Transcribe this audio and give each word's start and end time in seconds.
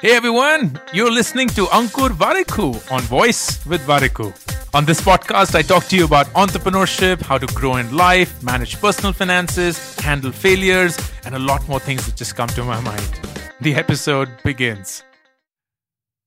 Hey 0.00 0.12
everyone, 0.14 0.80
you're 0.92 1.10
listening 1.10 1.48
to 1.48 1.66
Ankur 1.66 2.10
Warikoo 2.10 2.92
on 2.92 3.00
Voice 3.02 3.64
with 3.66 3.80
Warikoo. 3.86 4.32
On 4.74 4.84
this 4.84 5.00
podcast, 5.00 5.54
I 5.54 5.62
talk 5.62 5.84
to 5.86 5.96
you 5.96 6.04
about 6.04 6.26
entrepreneurship, 6.34 7.22
how 7.22 7.38
to 7.38 7.46
grow 7.54 7.76
in 7.76 7.96
life, 7.96 8.42
manage 8.42 8.80
personal 8.80 9.12
finances, 9.12 9.98
handle 10.00 10.32
failures, 10.32 10.96
and 11.24 11.34
a 11.34 11.38
lot 11.38 11.66
more 11.68 11.80
things 11.80 12.06
that 12.06 12.16
just 12.16 12.36
come 12.36 12.48
to 12.48 12.62
my 12.64 12.80
mind. 12.80 13.20
The 13.60 13.74
episode 13.74 14.28
begins. 14.44 15.02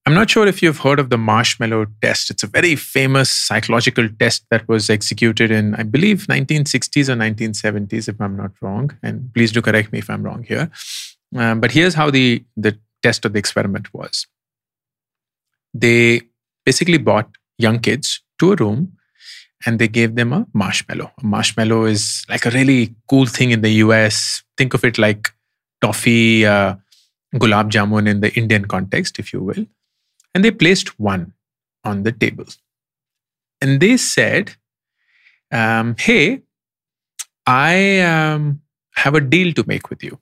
I'm 0.06 0.16
not 0.16 0.30
sure 0.30 0.48
if 0.48 0.64
you've 0.64 0.80
heard 0.80 1.00
of 1.00 1.12
the 1.12 1.18
marshmallow 1.20 1.86
test. 2.02 2.32
It's 2.32 2.42
a 2.42 2.48
very 2.48 2.76
famous 2.76 3.30
psychological 3.30 4.10
test 4.20 4.46
that 4.50 4.68
was 4.68 4.90
executed 4.90 5.52
in, 5.52 5.76
I 5.76 5.84
believe, 5.84 6.26
1960s 6.26 7.10
or 7.10 7.16
1970s, 7.16 8.10
if 8.10 8.20
I'm 8.20 8.36
not 8.36 8.52
wrong. 8.62 8.98
And 9.04 9.32
please 9.34 9.52
do 9.52 9.62
correct 9.62 9.94
me 9.94 10.00
if 10.00 10.10
I'm 10.10 10.24
wrong 10.24 10.44
here. 10.44 10.72
Um, 11.36 11.60
but 11.60 11.72
here's 11.72 11.94
how 11.94 12.10
the, 12.10 12.44
the 12.58 12.78
test 13.04 13.26
of 13.26 13.34
the 13.34 13.40
experiment 13.40 13.94
was 13.94 14.28
they 15.74 16.22
basically 16.66 16.98
brought 16.98 17.30
young 17.58 17.80
kids 17.80 18.22
to 18.40 18.54
a 18.54 18.56
room 18.56 18.94
and 19.66 19.78
they 19.78 19.88
gave 19.88 20.16
them 20.16 20.34
a 20.34 20.48
marshmallow. 20.54 21.12
A 21.22 21.26
marshmallow 21.26 21.86
is 21.86 22.26
like 22.30 22.46
a 22.46 22.50
really 22.52 22.96
cool 23.10 23.26
thing 23.26 23.52
in 23.52 23.62
the 23.62 23.72
US. 23.86 24.44
Think 24.58 24.74
of 24.74 24.84
it 24.84 24.98
like 24.98 25.30
toffee, 25.82 26.46
uh, 26.46 26.76
gulab 27.36 27.70
jamun 27.70 28.08
in 28.08 28.22
the 28.22 28.34
Indian 28.34 28.66
context, 28.66 29.20
if 29.20 29.34
you 29.34 29.44
will. 29.44 29.66
And 30.34 30.44
they 30.44 30.52
placed 30.52 31.00
one 31.00 31.34
on 31.84 32.04
the 32.04 32.12
table. 32.12 32.46
And 33.62 33.80
they 33.80 33.98
said, 33.98 34.56
um, 35.52 35.96
Hey, 35.98 36.42
I 37.46 38.00
um, 38.02 38.62
have 38.96 39.16
a 39.16 39.22
deal 39.22 39.54
to 39.54 39.64
make 39.68 39.90
with 39.90 40.04
you. 40.04 40.20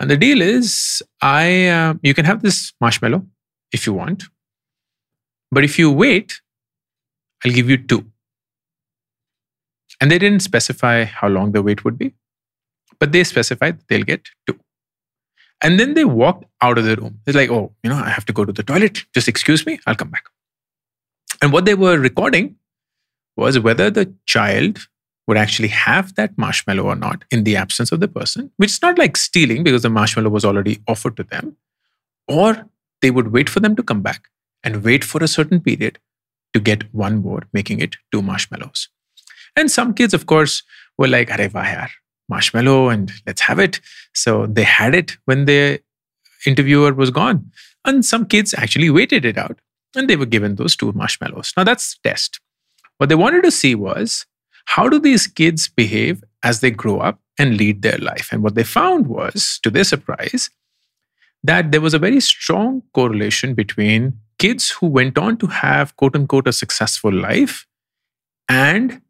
And 0.00 0.10
the 0.10 0.16
deal 0.16 0.40
is, 0.40 1.02
I 1.20 1.68
uh, 1.68 1.94
you 2.02 2.14
can 2.14 2.24
have 2.24 2.42
this 2.42 2.72
marshmallow 2.80 3.26
if 3.70 3.86
you 3.86 3.92
want, 3.92 4.24
but 5.52 5.62
if 5.62 5.78
you 5.78 5.92
wait, 5.92 6.40
I'll 7.44 7.52
give 7.52 7.68
you 7.68 7.76
two. 7.76 8.06
And 10.00 10.10
they 10.10 10.18
didn't 10.18 10.40
specify 10.40 11.04
how 11.04 11.28
long 11.28 11.52
the 11.52 11.62
wait 11.62 11.84
would 11.84 11.98
be, 11.98 12.14
but 12.98 13.12
they 13.12 13.22
specified 13.24 13.80
they'll 13.88 14.02
get 14.04 14.26
two. 14.46 14.58
And 15.60 15.78
then 15.78 15.92
they 15.92 16.06
walked 16.06 16.46
out 16.62 16.78
of 16.78 16.84
the 16.84 16.96
room. 16.96 17.20
It's 17.26 17.36
like, 17.36 17.50
oh, 17.50 17.74
you 17.82 17.90
know, 17.90 17.96
I 17.96 18.08
have 18.08 18.24
to 18.24 18.32
go 18.32 18.46
to 18.46 18.52
the 18.52 18.62
toilet. 18.62 19.04
Just 19.12 19.28
excuse 19.28 19.66
me, 19.66 19.78
I'll 19.86 19.94
come 19.94 20.08
back. 20.08 20.24
And 21.42 21.52
what 21.52 21.66
they 21.66 21.74
were 21.74 21.98
recording 21.98 22.56
was 23.36 23.58
whether 23.58 23.90
the 23.90 24.14
child 24.24 24.78
would 25.30 25.38
actually 25.38 25.68
have 25.68 26.16
that 26.16 26.36
marshmallow 26.36 26.82
or 26.82 26.96
not 26.96 27.24
in 27.30 27.44
the 27.44 27.54
absence 27.54 27.92
of 27.92 28.00
the 28.00 28.08
person, 28.08 28.50
which 28.56 28.70
is 28.70 28.82
not 28.82 28.98
like 28.98 29.16
stealing 29.16 29.62
because 29.62 29.82
the 29.82 29.88
marshmallow 29.88 30.28
was 30.28 30.44
already 30.44 30.80
offered 30.88 31.16
to 31.16 31.22
them, 31.22 31.56
or 32.26 32.66
they 33.00 33.12
would 33.12 33.28
wait 33.28 33.48
for 33.48 33.60
them 33.60 33.76
to 33.76 33.82
come 33.90 34.02
back 34.02 34.24
and 34.64 34.82
wait 34.82 35.04
for 35.04 35.22
a 35.22 35.28
certain 35.28 35.60
period 35.60 36.00
to 36.52 36.58
get 36.58 36.92
one 36.92 37.18
more, 37.18 37.42
making 37.52 37.78
it 37.78 37.94
two 38.10 38.22
marshmallows. 38.22 38.88
And 39.54 39.70
some 39.70 39.94
kids, 39.94 40.12
of 40.14 40.26
course, 40.26 40.64
were 40.98 41.06
like, 41.06 41.30
Are 41.30 41.38
yaar, 41.38 41.90
marshmallow 42.28 42.88
and 42.88 43.12
let's 43.24 43.42
have 43.42 43.60
it. 43.60 43.80
So 44.12 44.46
they 44.46 44.64
had 44.64 44.96
it 44.96 45.16
when 45.26 45.44
the 45.44 45.80
interviewer 46.44 46.92
was 46.92 47.10
gone. 47.10 47.52
And 47.84 48.04
some 48.04 48.26
kids 48.26 48.52
actually 48.52 48.90
waited 48.90 49.24
it 49.24 49.38
out 49.38 49.60
and 49.94 50.10
they 50.10 50.16
were 50.16 50.26
given 50.26 50.56
those 50.56 50.74
two 50.74 50.90
marshmallows. 50.90 51.52
Now 51.56 51.62
that's 51.62 51.96
test. 52.02 52.40
What 52.98 53.08
they 53.08 53.14
wanted 53.14 53.44
to 53.44 53.52
see 53.52 53.76
was 53.76 54.26
how 54.70 54.88
do 54.88 55.00
these 55.00 55.26
kids 55.26 55.66
behave 55.66 56.22
as 56.44 56.60
they 56.60 56.70
grow 56.70 57.00
up 57.00 57.18
and 57.36 57.56
lead 57.56 57.82
their 57.82 57.98
life? 57.98 58.28
And 58.30 58.40
what 58.40 58.54
they 58.54 58.62
found 58.62 59.08
was, 59.08 59.58
to 59.64 59.70
their 59.70 59.82
surprise, 59.82 60.48
that 61.42 61.72
there 61.72 61.80
was 61.80 61.92
a 61.92 61.98
very 61.98 62.20
strong 62.20 62.84
correlation 62.94 63.54
between 63.54 64.20
kids 64.38 64.70
who 64.70 64.86
went 64.86 65.18
on 65.18 65.38
to 65.38 65.48
have 65.48 65.96
quote 65.96 66.14
unquote 66.14 66.46
a 66.46 66.52
successful 66.52 67.12
life 67.12 67.66
and 68.48 69.02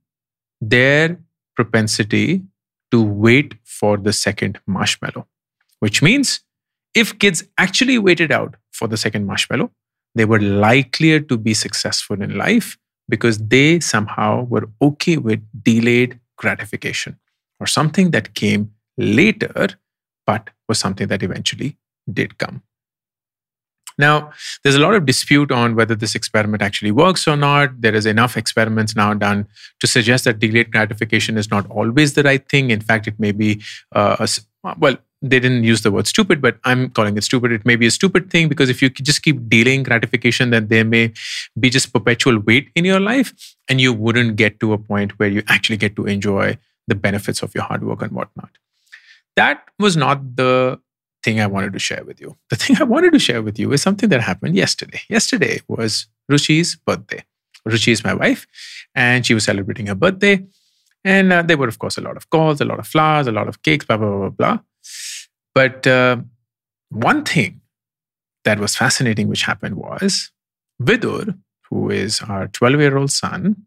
their 0.63 1.21
propensity 1.55 2.43
to 2.91 3.05
wait 3.05 3.55
for 3.63 3.99
the 3.99 4.15
second 4.15 4.59
marshmallow. 4.67 5.27
Which 5.81 6.01
means 6.01 6.41
if 6.95 7.19
kids 7.19 7.45
actually 7.59 7.99
waited 7.99 8.33
out 8.33 8.57
for 8.73 8.89
the 8.89 8.97
second 8.97 9.27
marshmallow, 9.27 9.71
they 10.15 10.25
were 10.25 10.41
likelier 10.41 11.21
to 11.21 11.37
be 11.37 11.53
successful 11.53 12.23
in 12.23 12.39
life 12.39 12.79
because 13.11 13.39
they 13.39 13.81
somehow 13.81 14.45
were 14.45 14.69
okay 14.81 15.17
with 15.19 15.41
delayed 15.63 16.19
gratification 16.37 17.19
or 17.59 17.67
something 17.67 18.11
that 18.13 18.35
came 18.35 18.73
later, 18.97 19.69
but 20.27 20.51
was 20.69 20.79
something 20.79 21.09
that 21.09 21.23
eventually 21.23 21.77
did 22.11 22.39
come. 22.39 22.63
Now, 23.99 24.33
there's 24.63 24.77
a 24.77 24.81
lot 24.81 24.95
of 24.95 25.05
dispute 25.05 25.53
on 25.53 25.77
whether 25.77 25.95
this 25.95 26.15
experiment 26.15 26.63
actually 26.63 26.91
works 26.91 27.29
or 27.29 27.37
not. 27.37 27.83
There 27.83 27.95
is 27.95 28.07
enough 28.07 28.37
experiments 28.37 28.97
now 28.97 29.13
done 29.13 29.47
to 29.81 29.87
suggest 29.87 30.25
that 30.25 30.39
delayed 30.39 30.73
gratification 30.73 31.37
is 31.37 31.51
not 31.51 31.71
always 31.71 32.15
the 32.15 32.23
right 32.23 32.49
thing. 32.49 32.71
In 32.71 32.81
fact, 32.81 33.07
it 33.07 33.21
may 33.21 33.33
be 33.33 33.63
uh, 33.95 34.17
a, 34.19 34.75
well, 34.79 34.97
they 35.23 35.39
didn't 35.39 35.65
use 35.65 35.83
the 35.83 35.91
word 35.91 36.07
stupid, 36.07 36.41
but 36.41 36.59
I'm 36.65 36.91
calling 36.91 37.17
it 37.17 37.25
stupid. 37.25 37.53
It 37.53 37.67
may 37.67 37.77
be 37.77 37.87
a 37.87 37.91
stupid 37.91 38.31
thing 38.31 38.49
because 38.49 38.71
if 38.71 38.81
you 38.81 38.89
just 38.89 39.23
keep 39.23 39.49
delaying 39.49 39.83
gratification, 39.83 40.51
then 40.51 40.69
there 40.69 40.85
may 40.85 41.13
be 41.59 41.69
just 41.69 41.93
perpetual 41.93 42.39
wait 42.39 42.71
in 42.75 42.85
your 42.85 43.01
life, 43.01 43.35
and 43.69 43.81
you 43.81 43.93
wouldn't 43.93 44.37
get 44.37 44.61
to 44.61 44.73
a 44.73 44.79
point 44.79 45.19
where 45.19 45.29
you 45.29 45.43
actually 45.49 45.77
get 45.77 45.97
to 45.97 46.07
enjoy 46.07 46.57
the 46.87 46.95
benefits 46.95 47.43
of 47.43 47.55
your 47.55 47.65
hard 47.65 47.85
work 47.85 48.03
and 48.03 48.13
whatnot. 48.13 48.51
That 49.37 49.63
was 49.79 49.97
not 49.97 50.37
the 50.37 50.81
thing 51.23 51.41
I 51.41 51.47
wanted 51.47 51.75
to 51.75 51.79
share 51.79 52.05
with 52.05 52.21
you. 52.21 52.37
The 52.49 52.57
thing 52.57 52.77
I 52.81 52.85
wanted 52.85 53.13
to 53.13 53.19
share 53.19 53.43
with 53.43 53.59
you 53.59 53.73
is 53.73 53.83
something 53.83 54.09
that 54.09 54.23
happened 54.23 54.57
yesterday. 54.57 55.01
Yesterday 55.09 55.61
was 55.69 56.07
Ruchi's 56.31 56.77
birthday. 56.77 57.25
Ruchi 57.69 57.93
is 57.93 58.03
my 58.03 58.15
wife, 58.15 58.47
and 58.95 59.27
she 59.27 59.35
was 59.35 59.45
celebrating 59.45 59.87
her 59.89 59.95
birthday. 59.95 60.43
And 61.05 61.33
uh, 61.33 61.43
there 61.43 61.57
were, 61.57 61.69
of 61.69 61.79
course, 61.79 61.99
a 61.99 62.01
lot 62.01 62.17
of 62.17 62.29
calls, 62.31 62.61
a 62.61 62.65
lot 62.65 62.79
of 62.79 62.87
flowers, 62.87 63.27
a 63.27 63.33
lot 63.33 63.49
of 63.49 63.63
cakes, 63.63 63.85
blah, 63.85 63.97
blah, 63.97 64.09
blah, 64.09 64.19
blah, 64.19 64.29
blah. 64.31 64.59
But 65.55 65.87
uh, 65.87 66.19
one 66.91 67.25
thing 67.25 67.61
that 68.45 68.59
was 68.59 68.77
fascinating, 68.77 69.29
which 69.29 69.43
happened 69.43 69.77
was 69.77 70.31
Vidur, 70.81 71.39
who 71.69 71.91
is 71.91 72.21
our 72.23 72.49
12 72.49 72.81
year 72.81 72.97
old 72.97 73.11
son, 73.11 73.67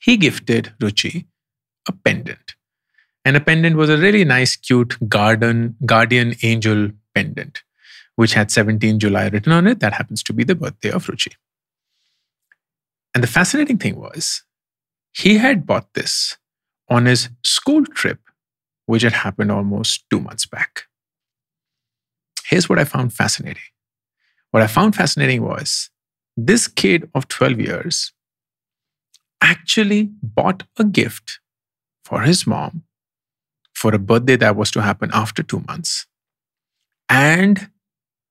he 0.00 0.16
gifted 0.16 0.72
Ruchi 0.80 1.26
a 1.88 1.92
pendant. 1.92 2.56
And 3.24 3.36
a 3.36 3.40
pendant 3.40 3.76
was 3.76 3.88
a 3.88 3.96
really 3.96 4.24
nice, 4.24 4.56
cute 4.56 4.96
garden, 5.08 5.76
guardian 5.86 6.34
angel 6.42 6.90
pendant, 7.14 7.62
which 8.16 8.34
had 8.34 8.50
17 8.50 8.98
July 8.98 9.28
written 9.28 9.52
on 9.52 9.66
it. 9.66 9.80
That 9.80 9.92
happens 9.92 10.22
to 10.24 10.32
be 10.32 10.42
the 10.42 10.56
birthday 10.56 10.90
of 10.90 11.06
Ruchi. 11.06 11.32
And 13.14 13.22
the 13.22 13.28
fascinating 13.28 13.78
thing 13.78 13.96
was, 13.96 14.42
he 15.12 15.38
had 15.38 15.66
bought 15.66 15.92
this 15.94 16.38
on 16.88 17.06
his 17.06 17.28
school 17.44 17.84
trip, 17.84 18.18
which 18.86 19.02
had 19.02 19.12
happened 19.12 19.50
almost 19.50 20.04
two 20.10 20.20
months 20.20 20.46
back. 20.46 20.84
Here's 22.48 22.68
what 22.68 22.78
I 22.78 22.84
found 22.84 23.12
fascinating. 23.12 23.62
What 24.50 24.62
I 24.62 24.66
found 24.66 24.94
fascinating 24.94 25.42
was 25.42 25.90
this 26.36 26.68
kid 26.68 27.08
of 27.14 27.28
12 27.28 27.60
years 27.60 28.12
actually 29.40 30.10
bought 30.22 30.64
a 30.78 30.84
gift 30.84 31.40
for 32.04 32.22
his 32.22 32.46
mom 32.46 32.84
for 33.74 33.94
a 33.94 33.98
birthday 33.98 34.36
that 34.36 34.56
was 34.56 34.70
to 34.72 34.82
happen 34.82 35.10
after 35.12 35.42
two 35.42 35.64
months 35.66 36.06
and 37.08 37.70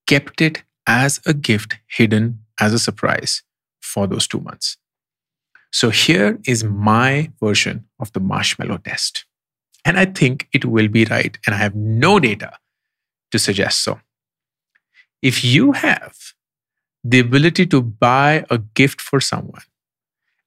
kept 0.08 0.42
it 0.42 0.64
as 0.88 1.20
a 1.26 1.34
gift 1.34 1.78
hidden 1.88 2.40
as 2.60 2.74
a 2.74 2.80
surprise 2.80 3.44
for 3.82 4.08
those 4.08 4.28
two 4.28 4.40
months. 4.40 4.78
So 5.72 5.90
here 5.90 6.40
is 6.46 6.64
my 6.64 7.32
version 7.42 7.86
of 8.00 8.12
the 8.14 8.20
marshmallow 8.20 8.78
test. 8.78 9.26
And 9.84 10.00
I 10.00 10.06
think 10.06 10.48
it 10.54 10.66
will 10.66 10.88
be 10.88 11.06
right. 11.06 11.38
And 11.46 11.56
I 11.56 11.58
have 11.58 11.76
no 11.76 12.20
data 12.20 12.54
to 13.32 13.40
suggest 13.40 13.84
so 13.84 14.00
if 15.22 15.44
you 15.44 15.72
have 15.74 16.16
the 17.04 17.20
ability 17.20 17.66
to 17.68 17.82
buy 17.82 18.46
a 18.50 18.58
gift 18.58 19.02
for 19.02 19.20
someone 19.20 19.62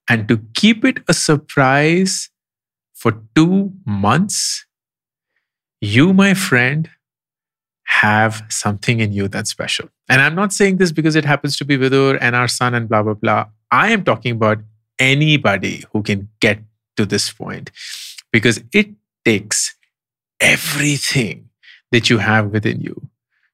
and 0.09 0.27
to 0.27 0.41
keep 0.53 0.85
it 0.85 0.99
a 1.07 1.13
surprise 1.13 2.29
for 2.93 3.21
two 3.35 3.73
months, 3.85 4.65
you, 5.81 6.13
my 6.13 6.33
friend, 6.33 6.89
have 7.83 8.43
something 8.49 8.99
in 8.99 9.13
you 9.13 9.27
that's 9.27 9.49
special. 9.49 9.89
And 10.09 10.21
I'm 10.21 10.35
not 10.35 10.53
saying 10.53 10.77
this 10.77 10.91
because 10.91 11.15
it 11.15 11.25
happens 11.25 11.57
to 11.57 11.65
be 11.65 11.77
Vidur 11.77 12.17
and 12.19 12.35
our 12.35 12.47
son 12.47 12.73
and 12.73 12.89
blah, 12.89 13.03
blah, 13.03 13.13
blah. 13.13 13.45
I 13.71 13.91
am 13.91 14.03
talking 14.03 14.31
about 14.31 14.59
anybody 14.97 15.83
who 15.91 16.01
can 16.01 16.29
get 16.39 16.59
to 16.97 17.05
this 17.05 17.31
point 17.31 17.71
because 18.31 18.61
it 18.73 18.89
takes 19.25 19.75
everything 20.39 21.49
that 21.91 22.09
you 22.09 22.19
have 22.19 22.51
within 22.51 22.81
you 22.81 23.09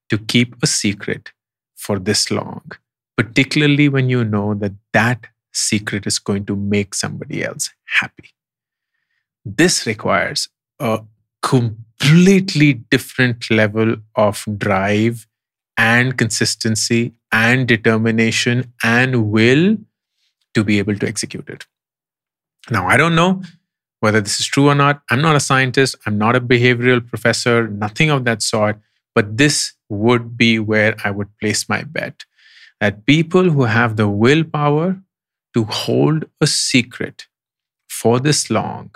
to 0.09 0.17
keep 0.17 0.55
a 0.61 0.67
secret 0.67 1.31
for 1.75 1.97
this 1.97 2.29
long, 2.29 2.71
particularly 3.17 3.89
when 3.89 4.09
you 4.09 4.23
know 4.23 4.53
that 4.53 4.73
that 4.93 5.27
secret 5.53 6.05
is 6.05 6.19
going 6.19 6.45
to 6.45 6.55
make 6.55 6.93
somebody 6.93 7.43
else 7.43 7.69
happy. 7.99 8.29
This 9.43 9.85
requires 9.85 10.49
a 10.79 11.01
completely 11.41 12.73
different 12.73 13.49
level 13.49 13.95
of 14.15 14.45
drive 14.57 15.27
and 15.77 16.17
consistency 16.17 17.13
and 17.31 17.67
determination 17.67 18.73
and 18.83 19.31
will 19.31 19.77
to 20.53 20.63
be 20.63 20.77
able 20.79 20.95
to 20.95 21.07
execute 21.07 21.49
it. 21.49 21.65
Now, 22.69 22.87
I 22.87 22.97
don't 22.97 23.15
know 23.15 23.41
whether 24.01 24.19
this 24.19 24.39
is 24.39 24.45
true 24.45 24.67
or 24.67 24.75
not. 24.75 25.01
I'm 25.09 25.21
not 25.21 25.35
a 25.35 25.39
scientist, 25.39 25.95
I'm 26.05 26.17
not 26.17 26.35
a 26.35 26.41
behavioral 26.41 27.07
professor, 27.07 27.67
nothing 27.69 28.09
of 28.09 28.25
that 28.25 28.41
sort, 28.41 28.79
but 29.15 29.37
this 29.37 29.73
would 29.89 30.37
be 30.37 30.59
where 30.59 30.95
I 31.05 31.11
would 31.11 31.29
place 31.39 31.69
my 31.69 31.83
bet 31.83 32.25
that 32.81 33.05
people 33.05 33.51
who 33.51 33.63
have 33.63 33.95
the 33.95 34.09
willpower 34.09 34.99
to 35.53 35.63
hold 35.65 36.25
a 36.41 36.47
secret 36.47 37.27
for 37.87 38.19
this 38.19 38.49
long, 38.49 38.89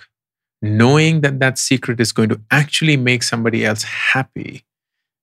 knowing 0.62 1.22
that 1.22 1.40
that 1.40 1.60
secret 1.60 2.00
is 2.00 2.12
going 2.12 2.30
to 2.30 2.42
actually 2.50 2.98
make 2.98 3.22
somebody 3.22 3.64
else 3.64 3.84
happy, 3.84 4.66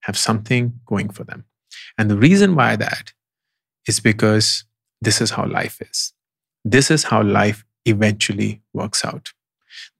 have 0.02 0.17
something 0.17 0.78
going 0.87 1.08
for 1.08 1.25
them. 1.25 1.44
And 1.99 2.08
the 2.08 2.17
reason 2.17 2.55
why 2.55 2.76
that 2.76 3.12
is 3.88 3.99
because 3.99 4.64
this 5.00 5.20
is 5.20 5.32
how 5.32 5.46
life 5.46 5.82
is. 5.82 6.12
This 6.64 6.88
is 6.90 7.05
how 7.05 7.23
life 7.23 7.64
eventually 7.85 8.62
works 8.73 9.05
out. 9.05 9.32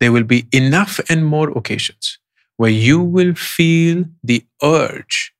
There 0.01 0.13
will 0.13 0.25
be 0.25 0.47
enough 0.53 1.01
and 1.09 1.25
more 1.25 1.51
occasions 1.57 2.19
where 2.57 2.71
you 2.71 3.01
will 3.01 3.35
feel 3.35 4.05
the 4.23 4.45
urge 4.63 5.33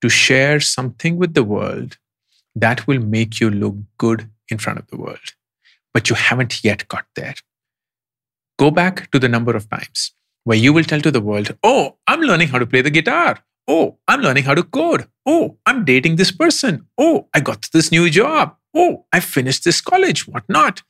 to 0.00 0.08
share 0.08 0.60
something 0.60 1.16
with 1.16 1.34
the 1.34 1.44
world 1.44 1.98
that 2.54 2.86
will 2.86 3.00
make 3.00 3.40
you 3.40 3.50
look 3.50 3.76
good 3.98 4.30
in 4.48 4.58
front 4.58 4.78
of 4.78 4.86
the 4.88 4.96
world. 4.96 5.34
But 5.94 6.08
you 6.10 6.16
haven't 6.16 6.64
yet 6.64 6.88
got 6.88 7.06
there. 7.16 7.34
Go 8.58 8.70
back 8.70 9.10
to 9.10 9.18
the 9.18 9.28
number 9.28 9.56
of 9.56 9.68
times 9.68 10.12
where 10.44 10.58
you 10.58 10.72
will 10.72 10.84
tell 10.84 11.00
to 11.00 11.10
the 11.10 11.20
world, 11.20 11.56
Oh, 11.62 11.96
I'm 12.06 12.20
learning 12.20 12.48
how 12.48 12.58
to 12.58 12.66
play 12.66 12.82
the 12.82 12.90
guitar. 12.90 13.38
Oh, 13.68 13.98
I'm 14.08 14.20
learning 14.20 14.44
how 14.44 14.54
to 14.54 14.62
code. 14.62 15.06
Oh, 15.24 15.56
I'm 15.66 15.84
dating 15.84 16.16
this 16.16 16.32
person. 16.32 16.86
Oh, 16.98 17.28
I 17.32 17.40
got 17.40 17.68
this 17.72 17.92
new 17.92 18.10
job. 18.10 18.56
Oh, 18.74 19.06
I 19.12 19.20
finished 19.20 19.64
this 19.64 19.80
college, 19.80 20.26
whatnot. 20.26 20.82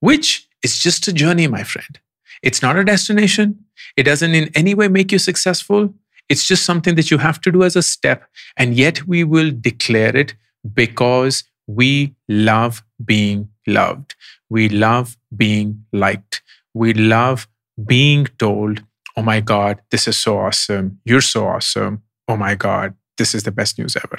Which 0.00 0.48
is 0.62 0.78
just 0.78 1.06
a 1.08 1.12
journey, 1.12 1.46
my 1.46 1.62
friend. 1.62 2.00
It's 2.44 2.62
not 2.62 2.76
a 2.76 2.84
destination. 2.84 3.64
It 3.96 4.04
doesn't 4.04 4.34
in 4.34 4.50
any 4.54 4.74
way 4.74 4.88
make 4.88 5.10
you 5.10 5.18
successful. 5.18 5.94
It's 6.28 6.46
just 6.46 6.64
something 6.64 6.94
that 6.94 7.10
you 7.10 7.18
have 7.18 7.40
to 7.42 7.50
do 7.50 7.62
as 7.62 7.74
a 7.74 7.82
step. 7.82 8.24
And 8.56 8.74
yet 8.74 9.06
we 9.06 9.24
will 9.24 9.50
declare 9.50 10.14
it 10.16 10.34
because 10.72 11.44
we 11.66 12.14
love 12.28 12.82
being 13.04 13.48
loved. 13.66 14.14
We 14.50 14.68
love 14.68 15.16
being 15.34 15.84
liked. 15.92 16.42
We 16.74 16.92
love 16.92 17.48
being 17.86 18.26
told, 18.38 18.82
oh 19.16 19.22
my 19.22 19.40
God, 19.40 19.80
this 19.90 20.06
is 20.06 20.16
so 20.16 20.38
awesome. 20.38 21.00
You're 21.04 21.20
so 21.20 21.46
awesome. 21.46 22.02
Oh 22.28 22.36
my 22.36 22.54
God, 22.54 22.94
this 23.16 23.34
is 23.34 23.44
the 23.44 23.52
best 23.52 23.78
news 23.78 23.96
ever. 23.96 24.18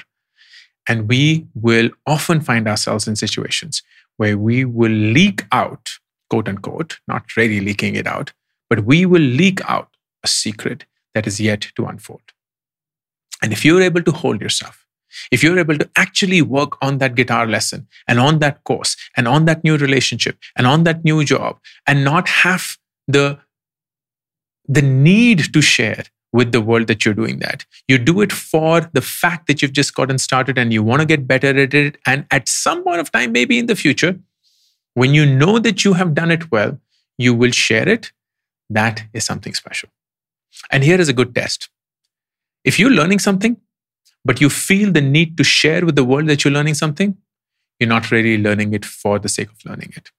And 0.87 1.07
we 1.07 1.47
will 1.53 1.89
often 2.05 2.41
find 2.41 2.67
ourselves 2.67 3.07
in 3.07 3.15
situations 3.15 3.83
where 4.17 4.37
we 4.37 4.65
will 4.65 4.91
leak 4.91 5.45
out, 5.51 5.89
quote 6.35 6.49
unquote, 6.49 6.99
not 7.07 7.37
really 7.37 7.61
leaking 7.61 7.95
it 7.95 8.07
out, 8.07 8.33
but 8.69 8.83
we 8.83 9.05
will 9.05 9.21
leak 9.21 9.61
out 9.69 9.87
a 10.23 10.27
secret 10.27 10.85
that 11.13 11.25
is 11.25 11.39
yet 11.39 11.61
to 11.77 11.85
unfold. 11.85 12.33
And 13.41 13.53
if 13.53 13.63
you're 13.63 13.81
able 13.81 14.03
to 14.03 14.11
hold 14.11 14.41
yourself, 14.41 14.85
if 15.31 15.41
you're 15.41 15.57
able 15.57 15.77
to 15.77 15.89
actually 15.95 16.41
work 16.41 16.77
on 16.81 16.97
that 16.97 17.15
guitar 17.15 17.47
lesson 17.47 17.87
and 18.05 18.19
on 18.19 18.39
that 18.39 18.61
course 18.65 18.97
and 19.15 19.29
on 19.29 19.45
that 19.45 19.63
new 19.63 19.77
relationship 19.77 20.37
and 20.57 20.67
on 20.67 20.83
that 20.83 21.05
new 21.05 21.23
job 21.23 21.57
and 21.87 22.03
not 22.03 22.27
have 22.27 22.77
the 23.07 23.39
the 24.67 24.81
need 24.81 25.53
to 25.53 25.61
share 25.61 26.03
with 26.33 26.51
the 26.51 26.59
world 26.59 26.87
that 26.87 27.05
you're 27.05 27.13
doing 27.13 27.39
that. 27.39 27.65
You 27.87 27.97
do 27.97 28.19
it 28.19 28.33
for 28.33 28.89
the 28.91 29.01
fact 29.01 29.47
that 29.47 29.61
you've 29.61 29.71
just 29.71 29.95
gotten 29.95 30.17
started 30.17 30.57
and 30.57 30.73
you 30.73 30.83
want 30.83 31.01
to 31.01 31.05
get 31.05 31.27
better 31.27 31.57
at 31.57 31.73
it. 31.73 31.97
And 32.05 32.25
at 32.31 32.49
some 32.49 32.83
point 32.83 32.99
of 32.99 33.11
time, 33.11 33.31
maybe 33.31 33.59
in 33.59 33.67
the 33.67 33.75
future, 33.75 34.19
when 34.95 35.13
you 35.13 35.25
know 35.25 35.59
that 35.59 35.85
you 35.85 35.93
have 35.93 36.13
done 36.15 36.31
it 36.31 36.51
well, 36.51 36.79
you 37.17 37.33
will 37.33 37.51
share 37.51 37.87
it. 37.87 38.11
That 38.69 39.03
is 39.13 39.23
something 39.23 39.53
special. 39.53 39.89
And 40.71 40.83
here 40.83 40.99
is 40.99 41.09
a 41.09 41.13
good 41.13 41.35
test. 41.35 41.69
If 42.63 42.79
you're 42.79 42.89
learning 42.89 43.19
something, 43.19 43.57
but 44.23 44.41
you 44.41 44.49
feel 44.49 44.91
the 44.91 45.01
need 45.01 45.37
to 45.37 45.43
share 45.43 45.85
with 45.85 45.95
the 45.95 46.03
world 46.03 46.27
that 46.27 46.43
you're 46.43 46.53
learning 46.53 46.73
something, 46.73 47.15
you're 47.79 47.89
not 47.89 48.09
really 48.09 48.37
learning 48.37 48.73
it 48.73 48.85
for 48.85 49.19
the 49.19 49.29
sake 49.29 49.49
of 49.51 49.63
learning 49.65 49.93
it. 49.95 50.09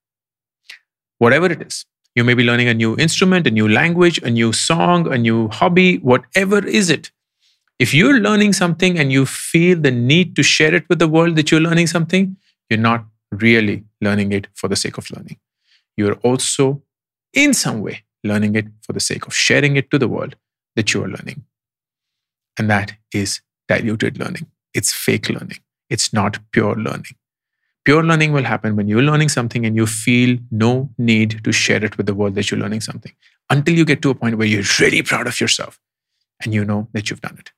Whatever 1.19 1.47
it 1.47 1.63
is, 1.63 1.87
you 2.15 2.23
may 2.23 2.35
be 2.35 2.45
learning 2.45 2.69
a 2.69 2.75
new 2.75 2.97
instrument, 2.97 3.47
a 3.47 3.51
new 3.51 3.69
language, 3.69 4.19
a 4.23 4.31
new 4.31 4.53
song, 4.53 5.13
a 5.13 5.19
new 5.19 5.49
hobby, 5.49 5.97
whatever 5.99 6.65
is 6.65 6.91
it. 6.91 7.11
If 7.79 7.93
you're 7.93 8.21
learning 8.21 8.53
something 8.53 8.99
and 8.99 9.11
you 9.11 9.27
feel 9.27 9.81
the 9.81 9.91
need 9.91 10.37
to 10.37 10.43
share 10.43 10.75
it 10.75 10.89
with 10.89 10.99
the 10.99 11.09
world 11.09 11.37
that 11.37 11.51
you're 11.51 11.61
learning 11.61 11.89
something, 11.89 12.37
you're 12.71 12.79
not 12.79 13.05
really 13.31 13.85
learning 14.01 14.33
it 14.33 14.49
for 14.55 14.69
the 14.69 14.77
sake 14.77 14.99
of 14.99 15.11
learning. 15.11 15.39
You're 15.97 16.15
also, 16.17 16.83
in 17.33 17.55
some 17.55 17.83
way, 17.83 18.05
learning 18.25 18.55
it 18.55 18.67
for 18.83 18.93
the 18.93 19.01
sake 19.01 19.27
of 19.27 19.35
sharing 19.35 19.77
it 19.77 19.91
to 19.91 19.99
the 19.99 20.09
world 20.09 20.37
that 20.75 20.93
you 20.93 21.03
are 21.03 21.09
learning. 21.09 21.45
And 22.59 22.71
that 22.71 22.95
is 23.13 23.41
diluted 23.69 24.19
learning. 24.19 24.47
It's 24.75 24.93
fake 24.93 25.29
learning. 25.29 25.59
It's 25.89 26.13
not 26.13 26.39
pure 26.53 26.75
learning. 26.75 27.17
Pure 27.85 28.03
learning 28.03 28.33
will 28.33 28.45
happen 28.45 28.75
when 28.75 28.89
you're 28.89 29.03
learning 29.03 29.29
something 29.29 29.65
and 29.65 29.77
you 29.77 29.87
feel 29.87 30.39
no 30.51 30.91
need 30.99 31.43
to 31.45 31.53
share 31.53 31.85
it 31.85 31.97
with 31.97 32.07
the 32.07 32.15
world 32.15 32.35
that 32.35 32.51
you're 32.51 32.61
learning 32.61 32.81
something 32.81 33.13
until 33.49 33.77
you 33.77 33.85
get 33.85 34.03
to 34.03 34.11
a 34.11 34.15
point 34.15 34.37
where 34.37 34.47
you're 34.47 34.65
really 34.81 35.03
proud 35.03 35.27
of 35.27 35.41
yourself 35.41 35.79
and 36.43 36.53
you 36.53 36.65
know 36.65 36.89
that 36.93 37.09
you've 37.09 37.21
done 37.21 37.37
it. 37.39 37.53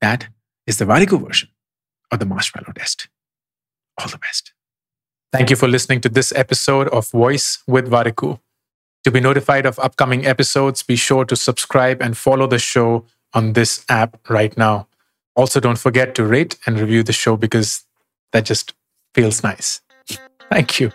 That 0.00 0.28
is 0.66 0.78
the 0.78 0.84
Warikoo 0.84 1.24
version 1.24 1.48
of 2.10 2.18
the 2.18 2.26
marshmallow 2.26 2.72
test. 2.74 3.08
All 3.98 4.08
the 4.08 4.18
best. 4.18 4.52
Thank 5.32 5.50
you 5.50 5.56
for 5.56 5.68
listening 5.68 6.00
to 6.02 6.08
this 6.08 6.32
episode 6.34 6.88
of 6.88 7.10
Voice 7.10 7.62
with 7.66 7.90
Warikoo. 7.90 8.38
To 9.04 9.10
be 9.10 9.20
notified 9.20 9.66
of 9.66 9.78
upcoming 9.78 10.26
episodes, 10.26 10.82
be 10.82 10.96
sure 10.96 11.24
to 11.24 11.36
subscribe 11.36 12.00
and 12.00 12.16
follow 12.16 12.46
the 12.46 12.58
show 12.58 13.04
on 13.34 13.52
this 13.52 13.84
app 13.88 14.18
right 14.28 14.56
now. 14.56 14.88
Also, 15.34 15.60
don't 15.60 15.78
forget 15.78 16.14
to 16.14 16.24
rate 16.24 16.56
and 16.66 16.80
review 16.80 17.02
the 17.02 17.12
show 17.12 17.36
because 17.36 17.84
that 18.32 18.44
just 18.44 18.72
feels 19.14 19.42
nice. 19.42 19.80
Thank 20.50 20.80
you. 20.80 20.90